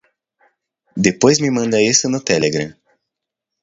Depois 1.07 1.39
me 1.39 1.51
manda 1.57 1.79
isso 1.91 2.05
no 2.09 2.19
Telegram. 2.29 2.71